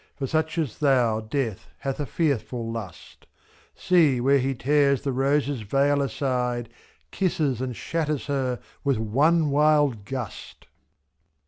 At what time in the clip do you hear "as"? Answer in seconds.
0.57-0.79